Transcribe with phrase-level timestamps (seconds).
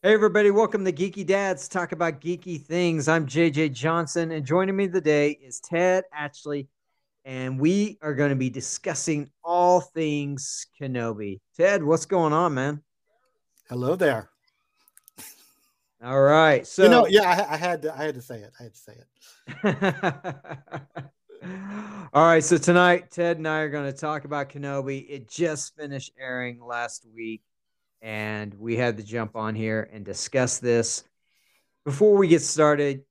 [0.00, 3.08] Hey, everybody, welcome to Geeky Dads, talk about geeky things.
[3.08, 6.68] I'm JJ Johnson, and joining me today is Ted Atchley,
[7.24, 11.40] and we are going to be discussing all things Kenobi.
[11.56, 12.80] Ted, what's going on, man?
[13.68, 14.30] Hello there.
[16.00, 16.64] All right.
[16.64, 18.52] So, you know, yeah, I, I had to, I had to say it.
[18.60, 18.94] I had to say
[19.64, 21.10] it.
[22.14, 22.44] all right.
[22.44, 25.06] So, tonight, Ted and I are going to talk about Kenobi.
[25.10, 27.42] It just finished airing last week
[28.02, 31.04] and we had to jump on here and discuss this.
[31.84, 33.02] Before we get started,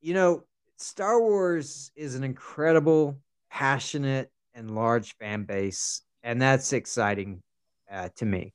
[0.00, 0.44] you know,
[0.76, 3.18] Star Wars is an incredible,
[3.50, 7.42] passionate, and large fan base, and that's exciting
[7.90, 8.54] uh, to me.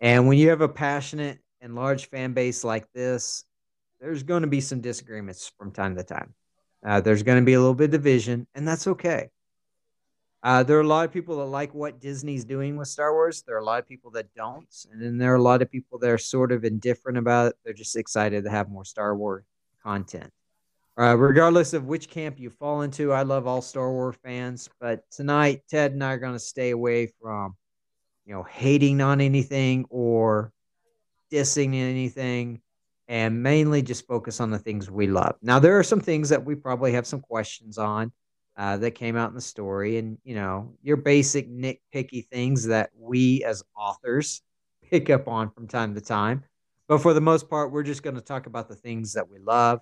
[0.00, 3.44] And when you have a passionate and large fan base like this,
[4.00, 6.34] there's going to be some disagreements from time to time.
[6.84, 9.28] Uh, there's going to be a little bit of division, and that's okay.
[10.42, 13.42] Uh, there are a lot of people that like what Disney's doing with Star Wars.
[13.42, 15.70] There are a lot of people that don't, and then there are a lot of
[15.70, 17.56] people that are sort of indifferent about it.
[17.62, 19.44] They're just excited to have more Star Wars
[19.82, 20.30] content.
[20.98, 24.68] Uh, regardless of which camp you fall into, I love all Star Wars fans.
[24.80, 27.56] But tonight, Ted and I are going to stay away from,
[28.24, 30.52] you know, hating on anything or
[31.30, 32.60] dissing anything,
[33.08, 35.36] and mainly just focus on the things we love.
[35.42, 38.12] Now, there are some things that we probably have some questions on
[38.56, 42.90] uh, that came out in the story, and you know your basic nitpicky things that
[42.96, 44.42] we as authors
[44.90, 46.44] pick up on from time to time.
[46.88, 49.38] But for the most part, we're just going to talk about the things that we
[49.38, 49.80] love,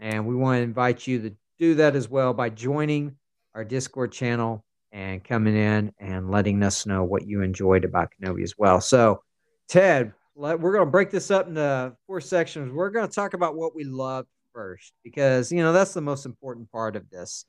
[0.00, 3.16] and we want to invite you to do that as well by joining
[3.54, 8.42] our Discord channel and coming in and letting us know what you enjoyed about Kenobi
[8.42, 8.80] as well.
[8.80, 9.22] So,
[9.68, 12.72] Ted, we're going to break this up into four sections.
[12.72, 16.26] We're going to talk about what we love first because you know that's the most
[16.26, 17.44] important part of this.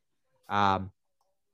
[0.50, 0.92] Um,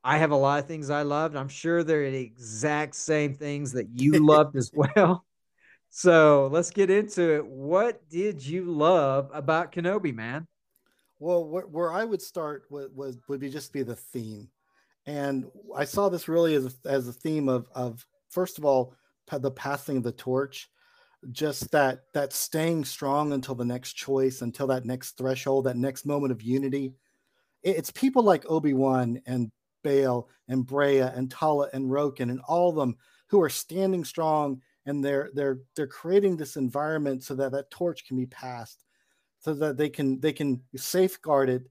[0.03, 1.35] I have a lot of things I loved.
[1.35, 5.25] I'm sure they're the exact same things that you loved as well.
[5.89, 7.45] So let's get into it.
[7.45, 10.47] What did you love about Kenobi, man?
[11.19, 14.47] Well, where, where I would start would, was would be just be the theme,
[15.05, 18.95] and I saw this really as a, as a theme of of first of all
[19.31, 20.69] the passing of the torch,
[21.31, 26.05] just that that staying strong until the next choice, until that next threshold, that next
[26.05, 26.95] moment of unity
[27.63, 29.51] it's people like Obi-Wan and
[29.83, 32.95] Bail and Breha and Tala and Roken and all of them
[33.27, 38.05] who are standing strong and they're they're they're creating this environment so that that torch
[38.05, 38.83] can be passed
[39.39, 41.63] so that they can they can safeguard it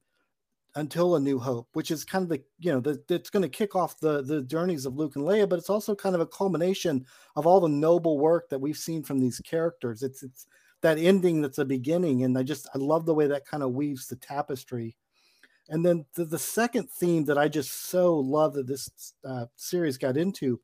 [0.76, 3.48] until a new hope which is kind of the you know the, it's going to
[3.48, 6.26] kick off the the journeys of luke and leia but it's also kind of a
[6.26, 10.02] culmination of all the noble work that we've seen from these characters.
[10.02, 10.46] It's it's
[10.82, 13.72] that ending that's a beginning and i just i love the way that kind of
[13.72, 14.96] weaves the tapestry
[15.70, 19.96] and then the, the second theme that I just so love that this uh, series
[19.96, 20.60] got into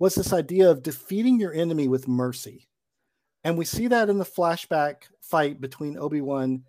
[0.00, 2.68] was this idea of defeating your enemy with mercy.
[3.44, 6.64] And we see that in the flashback fight between Obi Wan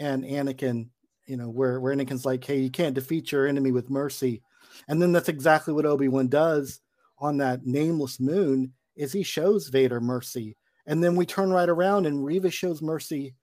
[0.00, 0.88] and Anakin,
[1.26, 4.42] you know, where, where Anakin's like, hey, you can't defeat your enemy with mercy.
[4.88, 6.80] And then that's exactly what Obi Wan does
[7.18, 10.56] on that nameless moon is he shows Vader mercy.
[10.86, 13.36] And then we turn right around and Reva shows mercy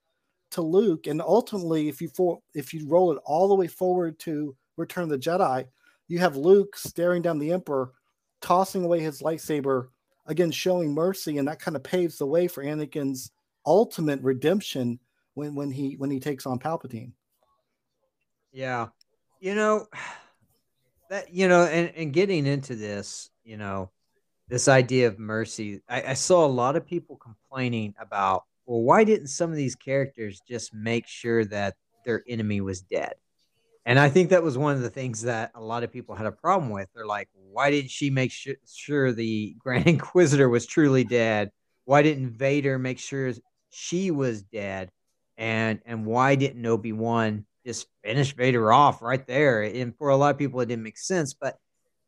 [0.51, 4.19] to Luke, and ultimately, if you for, if you roll it all the way forward
[4.19, 5.65] to Return of the Jedi,
[6.07, 7.91] you have Luke staring down the Emperor,
[8.41, 9.87] tossing away his lightsaber,
[10.25, 13.31] again showing mercy, and that kind of paves the way for Anakin's
[13.65, 14.99] ultimate redemption
[15.33, 17.11] when when he when he takes on Palpatine.
[18.51, 18.87] Yeah,
[19.39, 19.87] you know
[21.09, 23.91] that you know, and and getting into this, you know,
[24.47, 29.03] this idea of mercy, I, I saw a lot of people complaining about well, why
[29.03, 31.73] didn't some of these characters just make sure that
[32.05, 33.15] their enemy was dead?
[33.83, 36.27] And I think that was one of the things that a lot of people had
[36.27, 36.87] a problem with.
[36.93, 41.49] They're like, why didn't she make sure, sure the Grand Inquisitor was truly dead?
[41.85, 43.33] Why didn't Vader make sure
[43.71, 44.91] she was dead?
[45.35, 49.63] And and why didn't Obi Wan just finish Vader off right there?
[49.63, 51.33] And for a lot of people, it didn't make sense.
[51.33, 51.57] But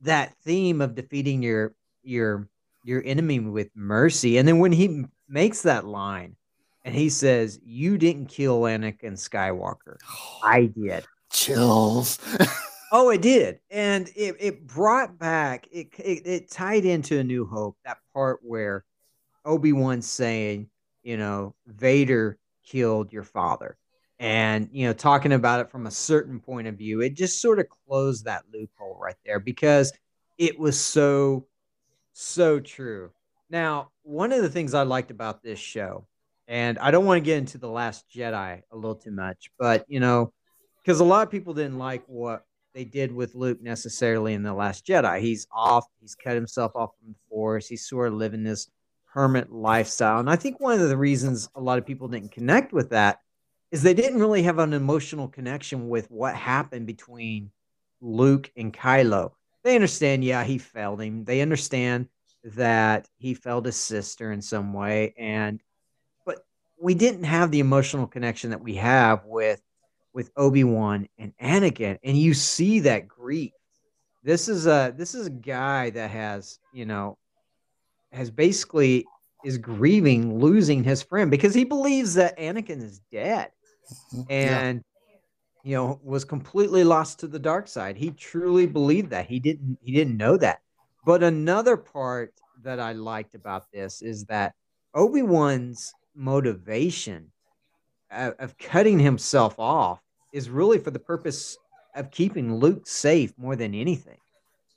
[0.01, 1.73] that theme of defeating your
[2.03, 2.47] your
[2.83, 6.35] your enemy with mercy, and then when he makes that line,
[6.83, 9.97] and he says, "You didn't kill Anakin Skywalker.
[10.43, 12.19] I did." Chills.
[12.91, 16.25] oh, it did, and it, it brought back it, it.
[16.25, 18.83] It tied into A New Hope that part where
[19.45, 20.69] Obi Wan saying,
[21.03, 23.77] "You know, Vader killed your father,"
[24.19, 27.01] and you know, talking about it from a certain point of view.
[27.01, 29.93] It just sort of closed that loophole right there because
[30.37, 31.45] it was so,
[32.13, 33.11] so true.
[33.49, 36.07] Now, one of the things I liked about this show
[36.51, 39.85] and I don't want to get into the Last Jedi a little too much, but
[39.87, 40.33] you know,
[40.83, 44.53] because a lot of people didn't like what they did with Luke necessarily in the
[44.53, 45.21] Last Jedi.
[45.21, 45.85] He's off.
[46.01, 47.69] He's cut himself off from the Force.
[47.69, 48.69] He's sort of living this
[49.13, 50.19] hermit lifestyle.
[50.19, 53.19] And I think one of the reasons a lot of people didn't connect with that
[53.71, 57.49] is they didn't really have an emotional connection with what happened between
[58.01, 59.31] Luke and Kylo.
[59.63, 61.23] They understand, yeah, he failed him.
[61.23, 62.09] They understand
[62.43, 65.13] that he failed his sister in some way.
[65.17, 65.61] And
[66.81, 69.61] we didn't have the emotional connection that we have with
[70.13, 71.97] with Obi-Wan and Anakin.
[72.03, 73.51] And you see that grief.
[74.23, 77.17] This is a this is a guy that has, you know,
[78.11, 79.05] has basically
[79.43, 83.51] is grieving losing his friend because he believes that Anakin is dead.
[84.13, 84.31] Mm-hmm.
[84.31, 84.83] And
[85.63, 85.69] yeah.
[85.69, 87.97] you know, was completely lost to the dark side.
[87.97, 89.27] He truly believed that.
[89.27, 90.61] He didn't he didn't know that.
[91.05, 94.53] But another part that I liked about this is that
[94.93, 97.31] Obi-Wan's motivation
[98.11, 100.01] of, of cutting himself off
[100.33, 101.57] is really for the purpose
[101.95, 104.17] of keeping Luke safe more than anything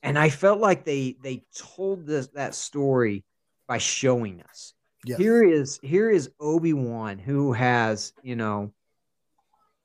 [0.04, 3.24] and I felt like they they told this that story
[3.66, 4.74] by showing us.
[5.04, 5.18] Yes.
[5.18, 8.70] Here is here is Obi Wan who has you know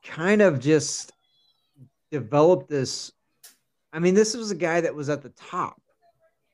[0.04, 1.14] kind of just
[2.12, 3.14] developed this.
[3.94, 5.82] I mean, this was a guy that was at the top,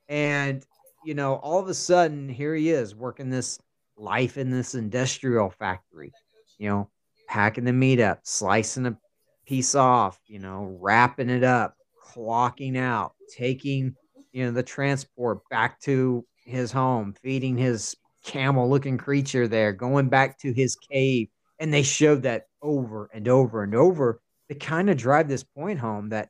[0.08, 0.64] and
[1.04, 3.60] you know, all of a sudden, here he is working this
[3.98, 6.12] life in this industrial factory.
[6.58, 6.90] You know,
[7.28, 8.98] packing the meat up, slicing a
[9.46, 13.96] piece off, you know, wrapping it up, clocking out, taking
[14.32, 20.10] you know the transport back to his home, feeding his camel looking creature there, going
[20.10, 21.28] back to his cave.
[21.60, 24.20] And they showed that over and over and over
[24.50, 26.30] to kind of drive this point home that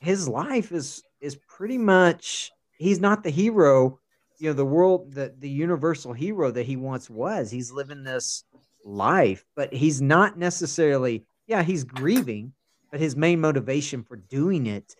[0.00, 3.98] his life is is pretty much he's not the hero,
[4.38, 7.50] you know, the world the the universal hero that he once was.
[7.50, 8.44] He's living this
[8.84, 12.52] life, but he's not necessarily, yeah, he's grieving,
[12.90, 14.94] but his main motivation for doing it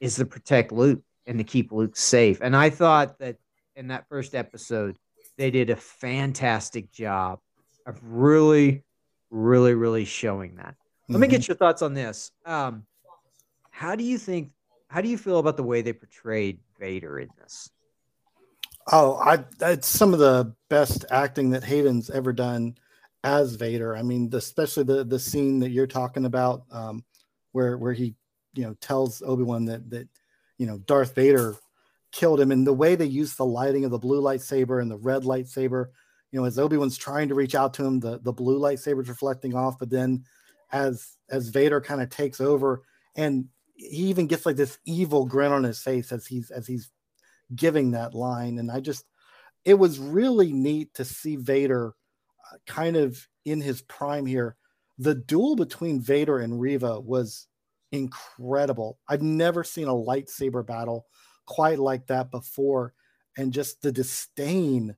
[0.00, 2.40] is to protect Luke and to keep Luke safe.
[2.42, 3.36] And I thought that
[3.76, 4.96] in that first episode,
[5.36, 7.40] they did a fantastic job
[7.86, 8.84] of really,
[9.30, 10.74] really, really showing that.
[11.08, 11.20] Let mm-hmm.
[11.22, 12.30] me get your thoughts on this.
[12.44, 12.84] Um,
[13.70, 14.50] how do you think?
[14.88, 17.70] How do you feel about the way they portrayed Vader in this?
[18.90, 22.76] Oh, I that's some of the best acting that Hayden's ever done
[23.22, 23.96] as Vader.
[23.96, 27.04] I mean, especially the the scene that you're talking about, um,
[27.52, 28.14] where where he
[28.54, 30.08] you know tells Obi-Wan that that
[30.58, 31.56] you know Darth Vader
[32.12, 34.96] killed him and the way they use the lighting of the blue lightsaber and the
[34.96, 35.86] red lightsaber
[36.32, 39.54] you know as Obi-Wan's trying to reach out to him the the blue lightsaber's reflecting
[39.54, 40.24] off but then
[40.72, 42.82] as as Vader kind of takes over
[43.14, 46.90] and he even gets like this evil grin on his face as he's as he's
[47.54, 49.04] giving that line and I just
[49.64, 51.94] it was really neat to see Vader
[52.52, 54.56] uh, kind of in his prime here
[54.98, 57.48] the duel between Vader and Reva was
[57.92, 58.98] incredible.
[59.08, 61.06] I've never seen a lightsaber battle
[61.46, 62.94] quite like that before.
[63.36, 64.94] And just the disdain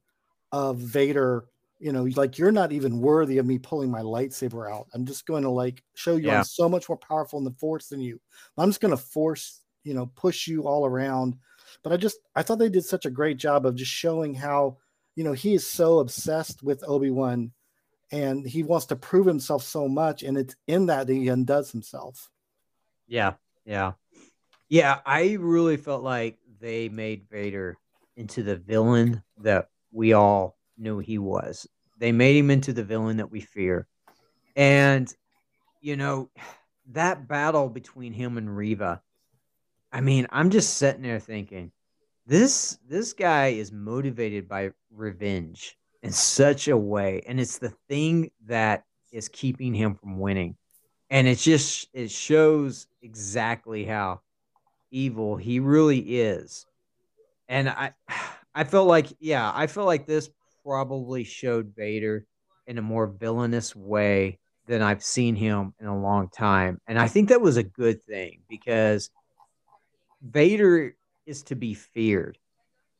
[0.50, 1.44] of Vader,
[1.78, 4.88] you know, like you're not even worthy of me pulling my lightsaber out.
[4.94, 6.38] I'm just going to like show you yeah.
[6.38, 8.20] I'm so much more powerful in the force than you.
[8.58, 11.36] I'm just going to force, you know, push you all around.
[11.82, 14.78] But I just I thought they did such a great job of just showing how,
[15.16, 17.52] you know, he is so obsessed with Obi-Wan
[18.10, 22.30] and he wants to prove himself so much and it's in that he undoes himself
[23.12, 23.34] yeah,
[23.66, 23.92] yeah,
[24.70, 25.00] yeah.
[25.04, 27.76] I really felt like they made Vader
[28.16, 31.68] into the villain that we all knew he was.
[31.98, 33.86] They made him into the villain that we fear,
[34.56, 35.12] and
[35.82, 36.30] you know
[36.92, 39.02] that battle between him and Reva.
[39.92, 41.70] I mean, I'm just sitting there thinking,
[42.26, 48.30] this this guy is motivated by revenge in such a way, and it's the thing
[48.46, 50.56] that is keeping him from winning.
[51.10, 54.22] And it just it shows exactly how
[54.90, 56.66] evil he really is.
[57.48, 57.92] And i
[58.54, 60.28] i felt like yeah i felt like this
[60.62, 62.26] probably showed vader
[62.66, 66.78] in a more villainous way than i've seen him in a long time.
[66.86, 69.10] And i think that was a good thing because
[70.22, 70.94] vader
[71.26, 72.38] is to be feared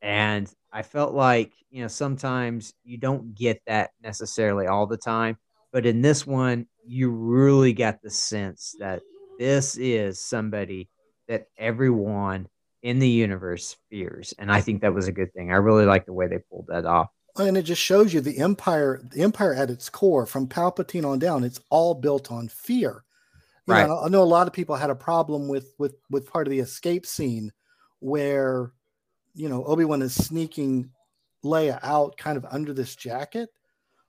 [0.01, 5.37] and i felt like you know sometimes you don't get that necessarily all the time
[5.73, 9.01] but in this one, you really got the sense that
[9.39, 10.89] this is somebody
[11.29, 12.47] that everyone
[12.83, 14.35] in the universe fears.
[14.39, 15.51] And I think that was a good thing.
[15.51, 17.09] I really like the way they pulled that off.
[17.39, 21.19] And it just shows you the empire, the empire at its core, from Palpatine on
[21.19, 23.05] down, it's all built on fear.
[23.67, 23.87] You right.
[23.87, 26.51] Know, I know a lot of people had a problem with with with part of
[26.51, 27.53] the escape scene
[28.01, 28.73] where
[29.35, 30.91] you know Obi-Wan is sneaking
[31.45, 33.49] Leia out kind of under this jacket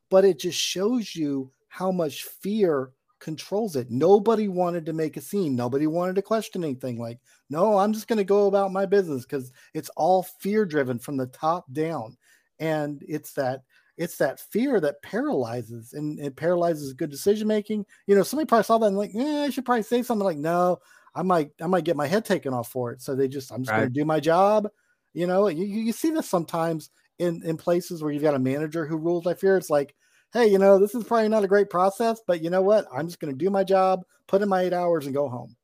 [0.09, 3.89] but it just shows you how much fear controls it.
[3.89, 5.55] Nobody wanted to make a scene.
[5.55, 6.99] Nobody wanted to question anything.
[6.99, 7.19] Like,
[7.49, 11.17] no, I'm just going to go about my business because it's all fear driven from
[11.17, 12.15] the top down.
[12.59, 13.63] and it's that
[13.97, 17.85] it's that fear that paralyzes and it paralyzes good decision making.
[18.07, 20.37] You know, somebody probably saw that and like, yeah, I should probably say something like,
[20.37, 20.79] no,
[21.13, 23.01] I might, I might get my head taken off for it.
[23.01, 23.79] So they just, I'm just right.
[23.79, 24.67] going to do my job.
[25.13, 28.85] You know, you, you see this sometimes in, in places where you've got a manager
[28.87, 29.57] who rules by fear.
[29.57, 29.93] It's like,
[30.33, 32.87] hey, you know, this is probably not a great process, but you know what?
[32.91, 35.55] I'm just going to do my job, put in my eight hours and go home.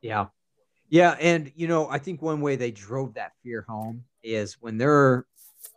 [0.00, 0.28] Yeah.
[0.88, 1.16] Yeah.
[1.20, 5.26] And, you know, I think one way they drove that fear home is when they're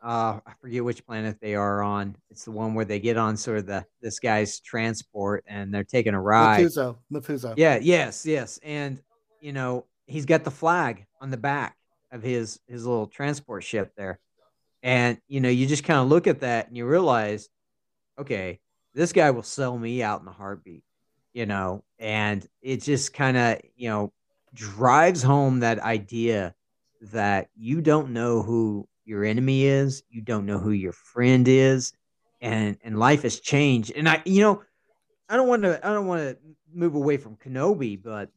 [0.03, 2.15] uh, I forget which planet they are on.
[2.29, 5.83] It's the one where they get on sort of the this guy's transport and they're
[5.83, 6.65] taking a ride.
[6.65, 7.53] Mapuzo, Mapuzo.
[7.57, 9.01] Yeah, yes, yes, and
[9.41, 11.75] you know he's got the flag on the back
[12.11, 14.19] of his his little transport ship there,
[14.83, 17.49] and you know you just kind of look at that and you realize,
[18.19, 18.59] okay,
[18.93, 20.83] this guy will sell me out in a heartbeat,
[21.33, 24.13] you know, and it just kind of you know
[24.53, 26.55] drives home that idea
[27.01, 31.93] that you don't know who your enemy is, you don't know who your friend is,
[32.41, 33.91] and and life has changed.
[33.95, 34.63] And I, you know,
[35.29, 36.37] I don't want to I don't want to
[36.73, 38.29] move away from Kenobi, but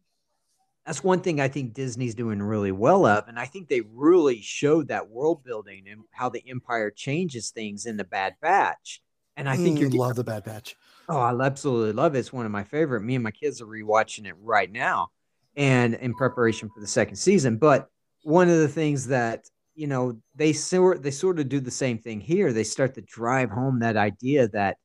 [0.87, 4.41] that's one thing I think Disney's doing really well of, and I think they really
[4.41, 9.03] showed that world building and how the Empire changes things in the Bad Batch.
[9.37, 10.77] And I think mm, you love the Bad Batch.
[11.09, 12.21] Oh, I absolutely love it.
[12.21, 13.03] It's one of my favorite.
[13.03, 15.09] Me and my kids are rewatching it right now,
[15.57, 17.57] and in preparation for the second season.
[17.57, 17.89] But
[18.23, 19.45] one of the things that
[19.81, 22.53] you know they sort they sort of do the same thing here.
[22.53, 24.77] They start to drive home that idea that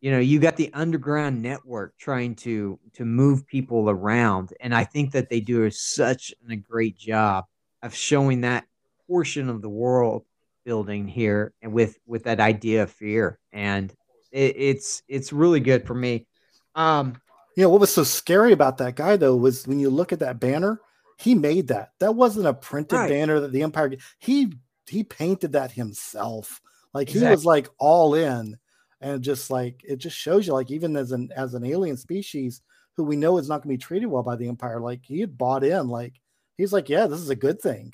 [0.00, 4.54] you know you got the underground network trying to to move people around.
[4.60, 7.46] And i think that they do such a great job
[7.82, 8.64] of showing that
[9.08, 10.24] portion of the world
[10.64, 13.40] building here and with with that idea of fear.
[13.52, 13.92] And
[14.30, 16.28] it, it's it's really good for me.
[16.76, 17.16] Um
[17.56, 20.20] you know what was so scary about that guy though was when you look at
[20.20, 20.80] that banner
[21.18, 21.90] he made that.
[22.00, 23.08] That wasn't a printed right.
[23.08, 23.92] banner that the Empire.
[24.18, 24.52] He
[24.86, 26.60] he painted that himself.
[26.92, 27.26] Like exactly.
[27.26, 28.56] he was like all in,
[29.00, 32.62] and just like it just shows you like even as an as an alien species
[32.96, 35.20] who we know is not going to be treated well by the Empire, like he
[35.20, 35.88] had bought in.
[35.88, 36.14] Like
[36.56, 37.92] he's like, yeah, this is a good thing.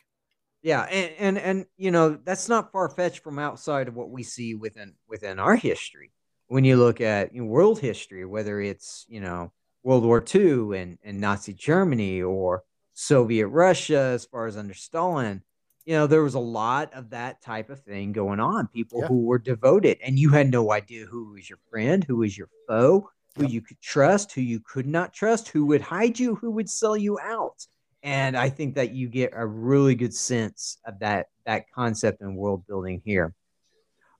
[0.62, 4.22] Yeah, and and and you know that's not far fetched from outside of what we
[4.22, 6.12] see within within our history.
[6.48, 10.78] When you look at you know, world history, whether it's you know World War II
[10.78, 15.42] and and Nazi Germany or Soviet Russia, as far as under Stalin,
[15.84, 18.68] you know, there was a lot of that type of thing going on.
[18.68, 19.08] People yeah.
[19.08, 22.48] who were devoted, and you had no idea who was your friend, who was your
[22.68, 26.50] foe, who you could trust, who you could not trust, who would hide you, who
[26.50, 27.66] would sell you out.
[28.02, 32.36] And I think that you get a really good sense of that that concept and
[32.36, 33.34] world building here.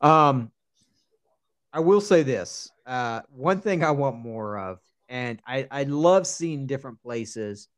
[0.01, 0.51] Um,
[1.73, 6.27] I will say this: uh, one thing I want more of, and I I love
[6.27, 7.69] seeing different places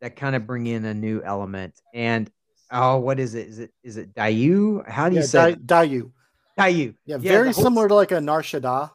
[0.00, 1.80] that kind of bring in a new element.
[1.94, 2.30] And
[2.70, 3.48] oh, what is it?
[3.48, 4.88] Is it is it Daiyu?
[4.88, 6.12] How do you yeah, say Di- Daiyu?
[6.58, 6.94] Daiyu.
[7.04, 8.90] Yeah, yeah very whole, similar to like a Nar Shaddaa.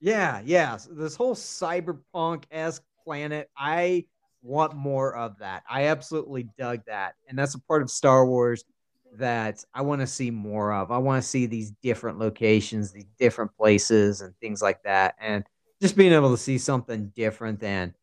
[0.00, 0.76] Yeah, yeah.
[0.76, 4.04] So this whole cyberpunk esque planet, I
[4.42, 5.64] want more of that.
[5.68, 8.64] I absolutely dug that, and that's a part of Star Wars
[9.16, 10.90] that I want to see more of.
[10.90, 15.44] I want to see these different locations, these different places, and things like that, and
[15.80, 17.94] just being able to see something different than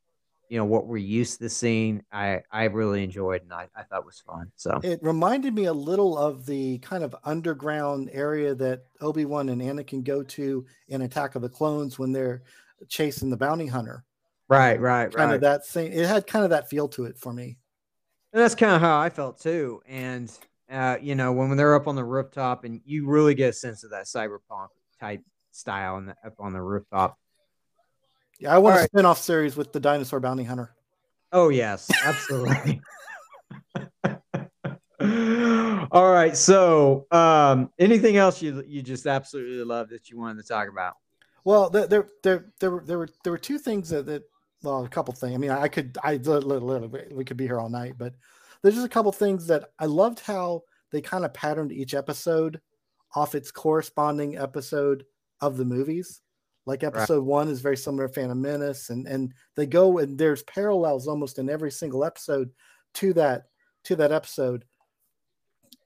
[0.50, 4.06] you know what we're used to seeing i i really enjoyed and i, I thought
[4.06, 4.80] was fun so.
[4.84, 10.04] It reminded me a little of the kind of underground area that obi-wan and anakin
[10.04, 12.44] go to in attack of the clones when they're
[12.88, 14.04] chasing the bounty hunter.
[14.48, 15.36] Right right kind right.
[15.36, 17.58] of that same it had kind of that feel to it for me.
[18.34, 20.32] And that's kind of how i felt too and
[20.70, 23.54] uh, you know when, when they're up on the rooftop and you really get a
[23.54, 24.68] sense of that cyberpunk
[25.00, 25.22] type
[25.52, 27.18] style and up on the rooftop
[28.39, 28.89] yeah, I want All a right.
[28.89, 30.74] spin-off series with the dinosaur bounty hunter.
[31.32, 32.82] Oh yes, absolutely.
[35.92, 36.36] All right.
[36.36, 40.96] So, um, anything else you you just absolutely love that you wanted to talk about?
[41.44, 44.24] Well, there there there there were there were there were two things that, that
[44.63, 45.36] well, a couple things.
[45.36, 48.13] I mean, I could I literally we could be here all night, but
[48.62, 52.60] there's just a couple things that I loved how they kind of patterned each episode
[53.13, 55.06] off its corresponding episode
[55.42, 56.22] of the movies.
[56.65, 57.25] Like episode right.
[57.25, 61.38] one is very similar to Phantom Menace, and and they go and there's parallels almost
[61.38, 62.50] in every single episode
[62.95, 63.45] to that
[63.84, 64.65] to that episode.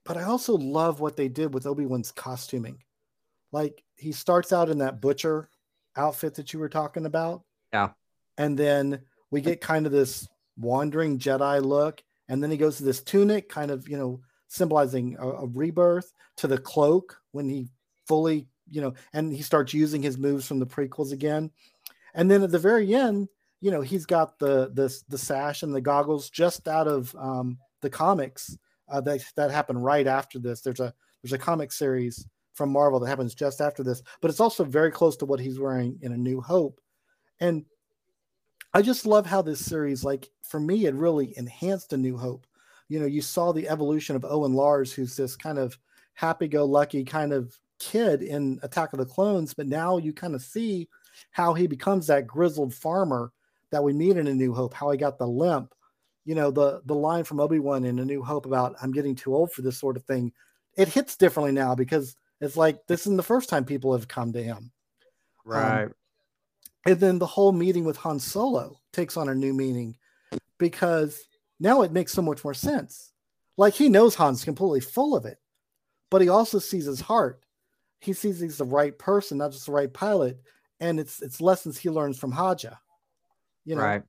[0.06, 2.82] But I also love what they did with Obi Wan's costuming.
[3.52, 5.50] Like he starts out in that butcher
[5.98, 7.44] outfit that you were talking about,
[7.74, 7.90] yeah,
[8.38, 12.84] and then we get kind of this wandering Jedi look, and then he goes to
[12.84, 17.68] this tunic, kind of you know symbolizing a, a rebirth, to the cloak when he
[18.08, 21.52] fully you know, and he starts using his moves from the prequels again.
[22.14, 23.28] And then at the very end,
[23.62, 27.58] you know, he's got the the the sash and the goggles just out of um,
[27.82, 28.58] the comics
[28.88, 30.62] uh, that that happened right after this.
[30.62, 34.40] There's a there's a comic series from Marvel that happens just after this, but it's
[34.40, 36.82] also very close to what he's wearing in A New Hope.
[37.40, 37.66] And
[38.74, 42.46] I just love how this series, like for me, it really enhanced A New Hope.
[42.88, 45.78] You know, you saw the evolution of Owen Lars, who's this kind of
[46.16, 50.88] happy-go-lucky kind of kid in Attack of the Clones, but now you kind of see
[51.32, 53.32] how he becomes that grizzled farmer
[53.72, 55.74] that we meet in A New Hope, how he got the limp.
[56.26, 59.34] You know, the the line from Obi-Wan in A New Hope about I'm getting too
[59.34, 60.32] old for this sort of thing,
[60.78, 64.34] it hits differently now because it's like this isn't the first time people have come
[64.34, 64.72] to him.
[65.46, 65.86] Right.
[65.86, 65.94] Um,
[66.86, 69.96] and then the whole meeting with Han Solo takes on a new meaning
[70.58, 71.28] because
[71.60, 73.12] now it makes so much more sense.
[73.58, 75.38] Like he knows Han's completely full of it,
[76.10, 77.44] but he also sees his heart.
[78.00, 80.40] He sees he's the right person, not just the right pilot,
[80.80, 82.76] and it's it's lessons he learns from Haja.
[83.66, 84.04] You know, right.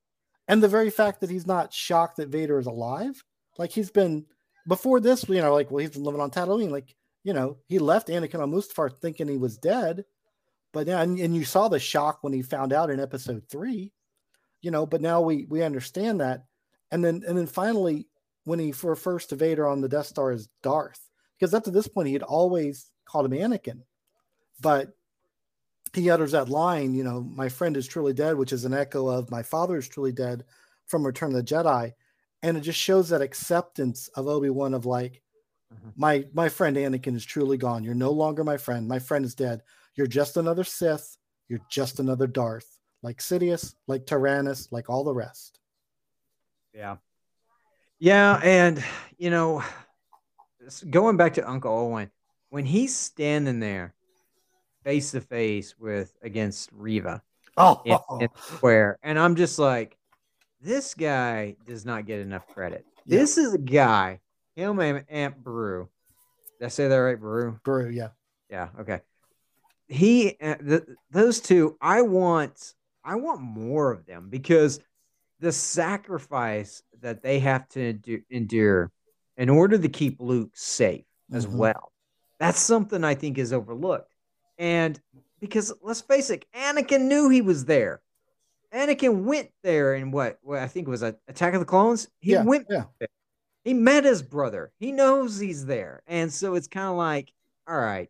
[0.49, 3.23] and the very fact that he's not shocked that Vader is alive,
[3.59, 4.25] like he's been
[4.67, 6.95] before this, you know, like well, he's been living on Tatooine, like
[7.25, 10.05] you know, he left Anakin on Mustafar thinking he was dead,
[10.73, 13.93] but now and, and you saw the shock when he found out in Episode three,
[14.63, 14.87] you know.
[14.87, 16.45] But now we we understand that,
[16.91, 18.07] and then and then finally
[18.45, 21.89] when he refers to Vader on the Death Star as Darth, because up to this
[21.89, 23.83] point he had always called him Anakin,
[24.61, 24.95] but
[25.95, 29.09] he utters that line, you know, my friend is truly dead, which is an echo
[29.09, 30.45] of my father is truly dead
[30.87, 31.93] from Return of the Jedi.
[32.43, 35.21] And it just shows that acceptance of Obi-Wan of like,
[35.73, 35.91] mm-hmm.
[35.97, 37.85] my my friend Anakin is truly gone.
[37.85, 38.89] You're no longer my friend.
[38.89, 39.63] My friend is dead.
[39.95, 41.17] You're just another Sith.
[41.49, 45.59] You're just another Darth, like Sidious, like Tyrannus, like all the rest.
[46.73, 46.97] Yeah.
[47.99, 48.41] Yeah.
[48.43, 48.83] And,
[49.19, 49.65] you know,
[50.91, 52.11] going back to Uncle Owen,
[52.51, 53.95] when he's standing there
[54.85, 57.23] face to face with against Reva.
[57.57, 58.99] oh, in, in square.
[59.03, 59.97] And I'm just like,
[60.61, 62.85] this guy does not get enough credit.
[63.07, 63.19] Yeah.
[63.19, 64.21] This is a guy,
[64.57, 65.89] him and Aunt Beru.
[66.59, 67.19] Did I say that right?
[67.19, 67.59] Brew?
[67.65, 68.09] Brew, yeah.
[68.51, 69.01] Yeah, okay.
[69.89, 72.75] He uh, th- those two, I want
[73.05, 74.81] I want more of them because
[75.41, 77.99] the sacrifice that they have to
[78.29, 78.93] endure
[79.37, 81.57] in order to keep Luke safe as mm-hmm.
[81.57, 81.90] well.
[82.41, 84.15] That's something I think is overlooked.
[84.59, 84.99] And
[85.41, 88.01] because let's face it, Anakin knew he was there.
[88.75, 92.09] Anakin went there and what, what I think was a Attack of the Clones.
[92.19, 92.85] He yeah, went yeah.
[92.99, 93.09] There.
[93.63, 94.73] He met his brother.
[94.79, 96.03] He knows he's there.
[96.07, 97.31] And so it's kind of like,
[97.69, 98.09] all right,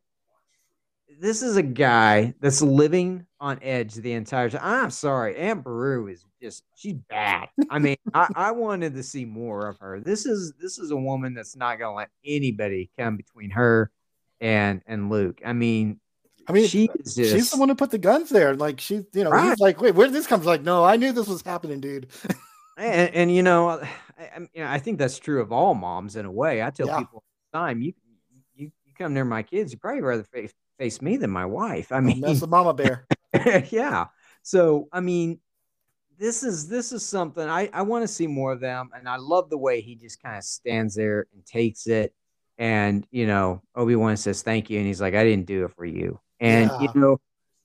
[1.21, 4.61] this is a guy that's living on edge the entire time.
[4.63, 7.49] I'm sorry, Aunt Beru is just she's bad.
[7.69, 10.01] I mean, I, I wanted to see more of her.
[10.01, 13.91] This is this is a woman that's not gonna let anybody come between her
[14.41, 15.41] and and Luke.
[15.45, 16.01] I mean,
[16.51, 18.55] I mean, she just, she's the one who put the guns there.
[18.55, 19.51] Like she's, you know, right.
[19.51, 20.41] he's like, wait, where did this come?
[20.41, 20.49] from?
[20.49, 22.09] Like, no, I knew this was happening, dude.
[22.77, 26.31] and, and, you know, I, I, I think that's true of all moms in a
[26.31, 26.63] way.
[26.63, 26.99] I tell yeah.
[26.99, 27.93] people all the time, you,
[28.57, 31.93] you, you come near my kids, you probably rather face, face me than my wife.
[31.93, 33.07] I mean, that's the mama bear.
[33.71, 34.07] yeah.
[34.43, 35.39] So, I mean,
[36.19, 39.17] this is this is something I, I want to see more of them, and I
[39.17, 42.13] love the way he just kind of stands there and takes it.
[42.61, 45.73] And you know, Obi Wan says thank you, and he's like, "I didn't do it
[45.75, 46.81] for you." And yeah.
[46.83, 47.21] you know,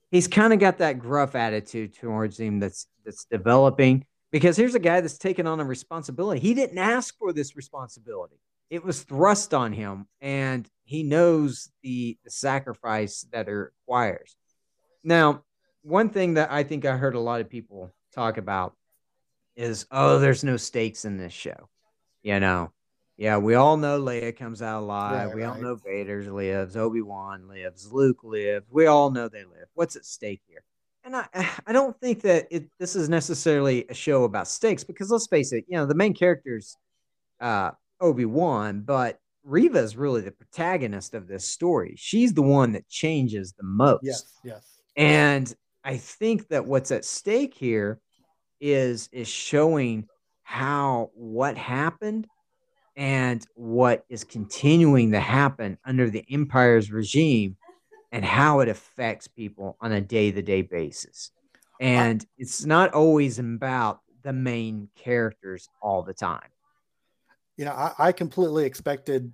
[0.10, 4.80] he's kind of got that gruff attitude towards him that's that's developing because here's a
[4.80, 6.40] guy that's taken on a responsibility.
[6.40, 8.40] He didn't ask for this responsibility.
[8.70, 14.38] It was thrust on him, and he knows the, the sacrifice that it requires.
[15.04, 15.44] Now,
[15.84, 18.76] one thing that I think I heard a lot of people talk about
[19.56, 21.70] is, oh, there's no stakes in this show.
[22.24, 22.72] You know,
[23.18, 25.28] yeah, we all know Leia comes out alive.
[25.28, 25.56] Right, we right.
[25.56, 28.66] all know Vader lives, Obi Wan lives, Luke lives.
[28.70, 29.68] We all know they live.
[29.74, 30.64] What's at stake here?
[31.06, 31.28] And I,
[31.68, 35.54] I don't think that it, this is necessarily a show about stakes because let's face
[35.54, 36.78] it, you know, the main character's
[37.40, 41.94] uh, Obi Wan, but Reva is really the protagonist of this story.
[41.98, 44.04] She's the one that changes the most.
[44.04, 44.82] Yes, yes.
[44.98, 48.00] And I think that what's at stake here
[48.60, 50.08] is is showing
[50.44, 52.28] how what happened
[52.96, 57.58] and what is continuing to happen under the empire's regime
[58.12, 61.32] and how it affects people on a day-to-day basis.
[61.82, 66.50] And it's not always about the main characters all the time.
[67.58, 69.32] You know i, I completely expected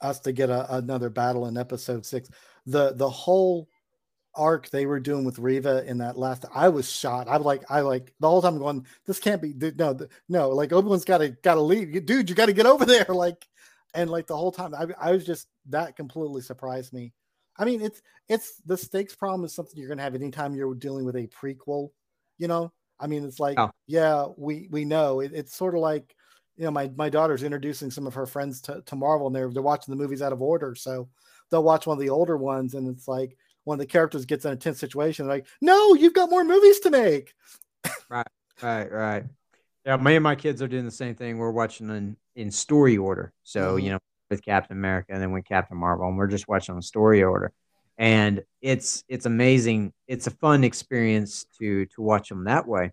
[0.00, 2.28] us to get a, another battle in episode six.
[2.66, 3.68] The the whole
[4.36, 7.28] arc they were doing with Reva in that last, I was shot.
[7.28, 10.72] I was like, I like the whole time going, this can't be, no, no, like
[10.72, 12.28] Obi Wan's got to, got to leave, dude.
[12.28, 13.46] You got to get over there, like,
[13.94, 17.12] and like the whole time, I, I was just that completely surprised me.
[17.56, 21.04] I mean, it's it's the stakes problem is something you're gonna have anytime you're dealing
[21.04, 21.90] with a prequel.
[22.38, 23.70] You know, I mean, it's like, oh.
[23.86, 26.14] yeah, we we know it, it's sort of like,
[26.56, 29.50] you know, my my daughter's introducing some of her friends to, to Marvel, and they're
[29.50, 31.08] they're watching the movies out of order, so
[31.50, 34.44] they'll watch one of the older ones, and it's like one of the characters gets
[34.44, 37.32] in a tense situation, like, no, you've got more movies to make.
[38.08, 38.26] right,
[38.62, 39.24] right, right.
[39.84, 41.36] Yeah, me and my kids are doing the same thing.
[41.36, 43.32] We're watching in in story order.
[43.42, 43.84] So mm-hmm.
[43.84, 43.98] you know,
[44.30, 47.52] with Captain America, and then with Captain Marvel, and we're just watching on story order.
[47.98, 49.92] And it's it's amazing.
[50.08, 52.92] It's a fun experience to to watch them that way.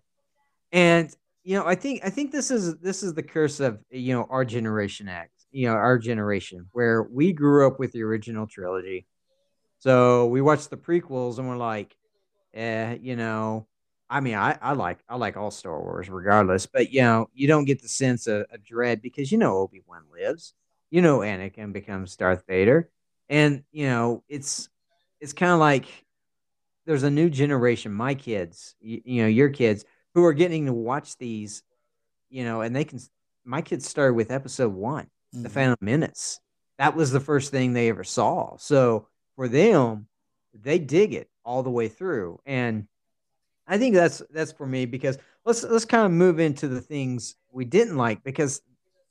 [0.70, 4.14] And you know, I think I think this is this is the curse of you
[4.14, 5.30] know our generation X.
[5.50, 9.06] You know, our generation where we grew up with the original trilogy.
[9.82, 11.96] So we watched the prequels and we're like,
[12.54, 13.66] eh, you know,
[14.08, 17.48] I mean, I, I like I like all Star Wars regardless, but you know, you
[17.48, 20.54] don't get the sense of, of dread because you know Obi Wan lives,
[20.92, 22.90] you know Anakin becomes Darth Vader,
[23.28, 24.68] and you know it's
[25.20, 25.86] it's kind of like
[26.86, 30.72] there's a new generation, my kids, you, you know, your kids who are getting to
[30.72, 31.64] watch these,
[32.30, 33.00] you know, and they can.
[33.44, 35.42] My kids started with Episode One, mm-hmm.
[35.42, 36.38] The Phantom Menace.
[36.78, 38.56] That was the first thing they ever saw.
[38.58, 40.06] So for them,
[40.54, 42.86] they dig it all the way through, and
[43.66, 47.36] I think that's that's for me because let's let's kind of move into the things
[47.50, 48.60] we didn't like because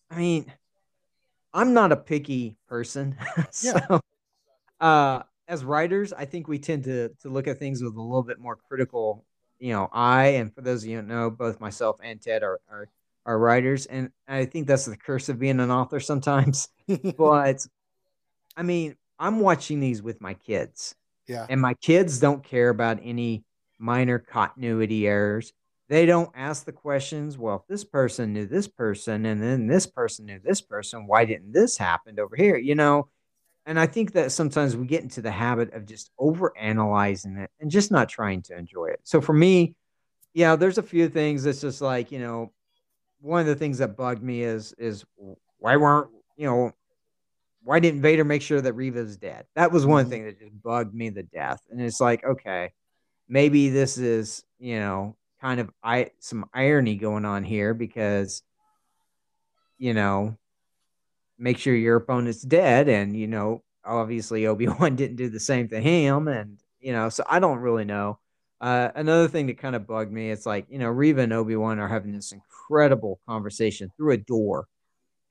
[0.09, 0.51] I mean
[1.53, 3.17] I'm not a picky person.
[3.51, 3.99] so yeah.
[4.79, 8.23] uh as writers, I think we tend to to look at things with a little
[8.23, 9.25] bit more critical,
[9.59, 10.27] you know, eye.
[10.27, 12.87] And for those of you who know, both myself and Ted are are,
[13.25, 16.69] are writers, and I think that's the curse of being an author sometimes.
[17.17, 17.65] but
[18.55, 20.95] I mean, I'm watching these with my kids.
[21.27, 21.45] Yeah.
[21.47, 23.45] And my kids don't care about any
[23.77, 25.53] minor continuity errors.
[25.89, 29.85] They don't ask the questions, well, if this person knew this person and then this
[29.85, 32.57] person knew this person, why didn't this happen over here?
[32.57, 33.09] You know,
[33.65, 37.51] and I think that sometimes we get into the habit of just over analyzing it
[37.59, 39.01] and just not trying to enjoy it.
[39.03, 39.75] So for me,
[40.33, 42.53] yeah, there's a few things that's just like, you know,
[43.19, 45.05] one of the things that bugged me is is
[45.59, 46.71] why weren't, you know,
[47.63, 49.45] why didn't Vader make sure that Reva's dead?
[49.55, 50.11] That was one mm-hmm.
[50.11, 51.61] thing that just bugged me to death.
[51.69, 52.71] And it's like, okay,
[53.31, 58.43] maybe this is you know kind of I some irony going on here because
[59.79, 60.37] you know
[61.39, 65.79] make sure your opponent's dead and you know obviously Obi-Wan didn't do the same to
[65.79, 68.19] him and you know so I don't really know.
[68.59, 71.79] Uh, another thing that kind of bugged me, it's like, you know, Reva and Obi-Wan
[71.79, 74.67] are having this incredible conversation through a door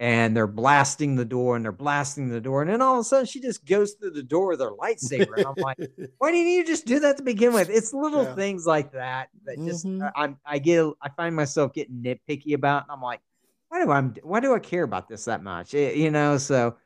[0.00, 2.62] and they're blasting the door and they're blasting the door.
[2.62, 5.36] And then all of a sudden she just goes through the door with her lightsaber.
[5.36, 5.76] And I'm like,
[6.18, 7.68] why didn't you just do that to begin with?
[7.68, 8.34] It's little yeah.
[8.34, 10.06] things like that that just mm-hmm.
[10.16, 12.84] I, I get I find myself getting nitpicky about.
[12.84, 13.20] And I'm like,
[13.68, 15.74] why do I why do I care about this that much?
[15.74, 16.76] It, you know, so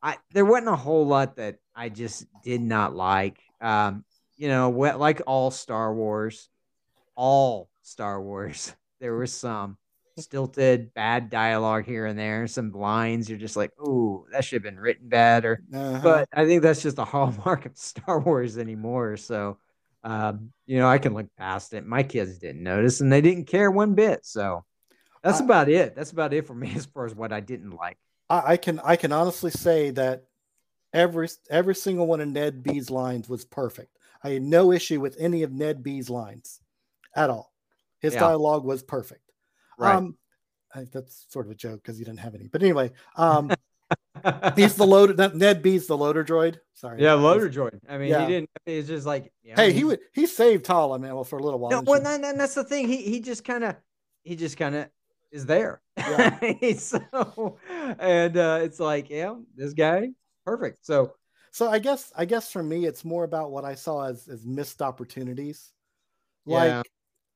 [0.00, 3.40] I there wasn't a whole lot that I just did not like.
[3.60, 4.04] Um,
[4.36, 6.48] you know, what like all Star Wars,
[7.16, 9.76] all Star Wars, there were some
[10.20, 14.74] stilted, bad dialogue here and there, some lines you're just like, oh, that should have
[14.74, 15.62] been written better.
[15.72, 16.00] Uh-huh.
[16.02, 19.16] But I think that's just a hallmark of Star Wars anymore.
[19.16, 19.58] So,
[20.04, 21.86] um, you know, I can look past it.
[21.86, 24.24] My kids didn't notice and they didn't care one bit.
[24.24, 24.64] So
[25.22, 25.94] that's about it.
[25.94, 27.98] That's about it for me as far as what I didn't like.
[28.28, 30.24] I, I can I can honestly say that
[30.92, 33.98] every every single one of Ned B's lines was perfect.
[34.22, 36.60] I had no issue with any of Ned B's lines
[37.16, 37.52] at all.
[38.00, 38.20] His yeah.
[38.20, 39.29] dialogue was perfect.
[39.80, 39.94] Right.
[39.94, 40.16] Um,
[40.74, 42.46] I, that's sort of a joke because he didn't have any.
[42.46, 43.50] But anyway, um,
[44.56, 45.30] he's the loader.
[45.34, 46.58] Ned B's the loader droid.
[46.74, 47.02] Sorry.
[47.02, 47.80] Yeah, loader droid.
[47.88, 48.26] I mean, yeah.
[48.26, 48.50] he didn't.
[48.66, 49.32] It's just like.
[49.42, 50.00] You know, hey, he would.
[50.12, 51.14] He saved Tala, man.
[51.14, 51.70] Well, for a little while.
[51.70, 52.86] No, well, and that's the thing.
[52.86, 53.76] He he just kind of
[54.22, 54.88] he just kind of
[55.32, 55.80] is there.
[55.96, 56.38] Yeah.
[56.78, 57.58] so,
[57.98, 60.10] and uh, it's like, yeah, this guy,
[60.44, 60.84] perfect.
[60.84, 61.14] So,
[61.52, 64.44] so I guess I guess for me, it's more about what I saw as as
[64.44, 65.72] missed opportunities.
[66.46, 66.82] Like yeah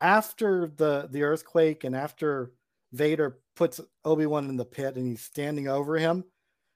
[0.04, 2.52] after the the earthquake and after
[2.92, 6.24] Vader puts Obi-Wan in the pit and he's standing over him,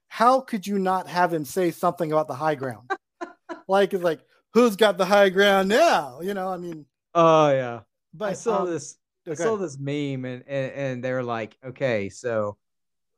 [0.07, 2.89] how could you not have him say something about the high ground?
[3.67, 4.21] like it's like
[4.53, 6.19] who's got the high ground now?
[6.21, 7.81] You know, I mean Oh yeah.
[8.15, 8.97] But I saw um, this
[9.29, 12.57] I saw this meme and, and and they're like, okay, so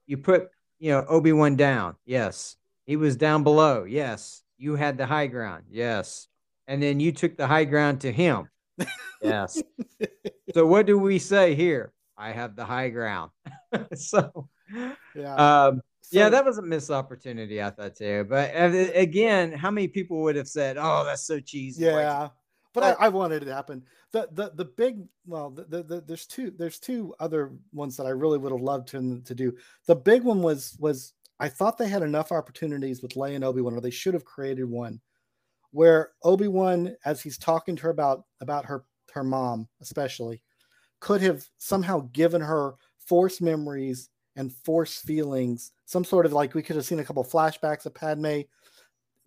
[0.07, 1.95] you put you know Obi-Wan down.
[2.05, 2.57] Yes.
[2.85, 3.85] He was down below.
[3.85, 4.43] Yes.
[4.57, 5.63] You had the high ground.
[5.69, 6.27] Yes.
[6.67, 8.49] And then you took the high ground to him.
[9.21, 9.61] Yes.
[10.53, 11.93] so what do we say here?
[12.17, 13.31] I have the high ground.
[13.95, 14.49] so
[15.15, 15.35] yeah.
[15.35, 18.25] Um, so, yeah, that was a missed opportunity, I thought too.
[18.27, 21.85] But uh, again, how many people would have said, "Oh, that's so cheesy"?
[21.85, 22.29] Yeah,
[22.73, 23.83] but I, I, wanted it to happen.
[24.11, 28.05] The the the big well, the, the, the, there's two there's two other ones that
[28.05, 29.55] I really would have loved to to do.
[29.87, 33.61] The big one was was I thought they had enough opportunities with Leia and Obi
[33.61, 34.99] Wan, or they should have created one
[35.71, 40.41] where Obi Wan, as he's talking to her about about her her mom, especially,
[40.99, 46.63] could have somehow given her force memories and force feelings, some sort of like we
[46.63, 48.41] could have seen a couple flashbacks of Padme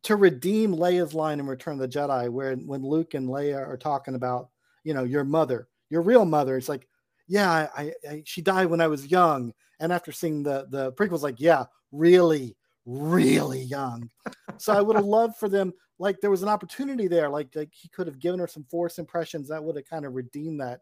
[0.03, 3.77] to redeem Leia's line in Return of the Jedi, where when Luke and Leia are
[3.77, 4.51] talking about,
[4.85, 6.87] you know, your mother, your real mother, it's like,
[7.27, 11.23] yeah, I, I she died when I was young, and after seeing the the prequels,
[11.23, 14.11] like, yeah, really, really young.
[14.59, 17.71] so I would have loved for them, like, there was an opportunity there, like, like
[17.73, 20.81] he could have given her some force impressions that would have kind of redeemed that,